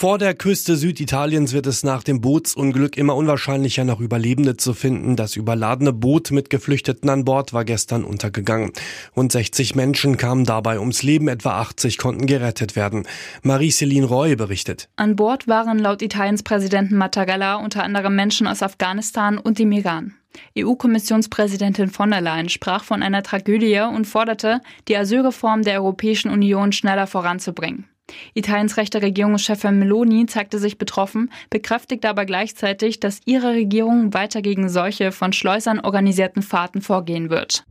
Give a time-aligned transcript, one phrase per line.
[0.00, 5.16] Vor der Küste Süditaliens wird es nach dem Bootsunglück immer unwahrscheinlicher, noch Überlebende zu finden.
[5.16, 8.70] Das überladene Boot mit Geflüchteten an Bord war gestern untergegangen.
[9.16, 13.08] Rund 60 Menschen kamen dabei ums Leben, etwa 80 konnten gerettet werden.
[13.42, 14.88] Marie-Céline Roy berichtet.
[14.94, 20.14] An Bord waren laut Italiens Präsidenten Mattarella unter anderem Menschen aus Afghanistan und dem Iran.
[20.56, 26.70] EU-Kommissionspräsidentin von der Leyen sprach von einer Tragödie und forderte, die Asylreform der Europäischen Union
[26.70, 27.86] schneller voranzubringen.
[28.34, 34.68] Italiens rechte Regierungschefin Meloni zeigte sich betroffen, bekräftigte aber gleichzeitig, dass ihre Regierung weiter gegen
[34.68, 37.64] solche von Schleusern organisierten Fahrten vorgehen wird.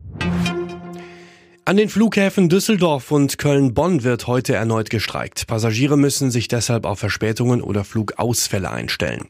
[1.68, 5.46] An den Flughäfen Düsseldorf und Köln-Bonn wird heute erneut gestreikt.
[5.46, 9.26] Passagiere müssen sich deshalb auf Verspätungen oder Flugausfälle einstellen.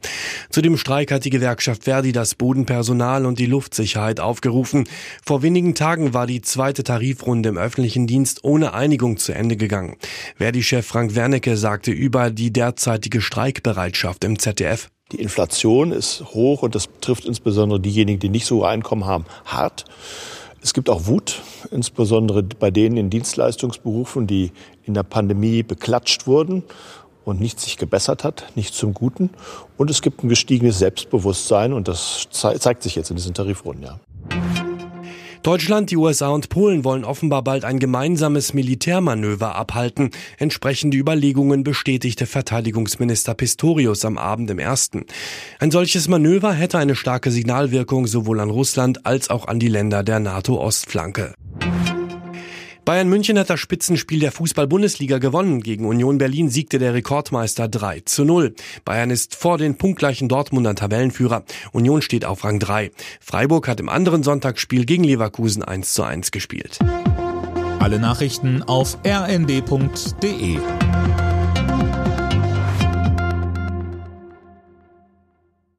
[0.49, 4.87] Zu dem Streik hat die Gewerkschaft Verdi das Bodenpersonal und die Luftsicherheit aufgerufen.
[5.21, 9.97] Vor wenigen Tagen war die zweite Tarifrunde im öffentlichen Dienst ohne Einigung zu Ende gegangen.
[10.37, 14.87] Verdi-Chef Frank Wernicke sagte über die derzeitige Streikbereitschaft im ZDF.
[15.11, 19.83] Die Inflation ist hoch und das trifft insbesondere diejenigen, die nicht so Einkommen haben, hart.
[20.61, 24.51] Es gibt auch Wut, insbesondere bei denen in Dienstleistungsberufen, die
[24.83, 26.63] in der Pandemie beklatscht wurden
[27.25, 29.29] und nichts sich gebessert hat, nicht zum Guten.
[29.77, 33.83] Und es gibt ein gestiegenes Selbstbewusstsein und das zeigt sich jetzt in diesen Tarifrunden.
[33.83, 33.99] Ja.
[35.43, 40.09] Deutschland, die USA und Polen wollen offenbar bald ein gemeinsames Militärmanöver abhalten.
[40.37, 45.05] Entsprechende Überlegungen bestätigte Verteidigungsminister Pistorius am Abend im ersten.
[45.59, 50.03] Ein solches Manöver hätte eine starke Signalwirkung sowohl an Russland als auch an die Länder
[50.03, 51.33] der NATO-Ostflanke.
[52.89, 55.61] Bayern München hat das Spitzenspiel der Fußball-Bundesliga gewonnen.
[55.61, 58.55] Gegen Union Berlin siegte der Rekordmeister 3 zu 0.
[58.83, 61.43] Bayern ist vor den punktgleichen Dortmunder Tabellenführer.
[61.71, 62.89] Union steht auf Rang 3.
[63.19, 66.79] Freiburg hat im anderen Sonntagsspiel gegen Leverkusen 1 zu 1 gespielt.
[67.77, 70.57] Alle Nachrichten auf rnd.de